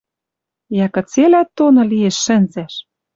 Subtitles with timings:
[0.77, 2.73] Йӓ кыцелӓ тоны лиэш шӹнзӓш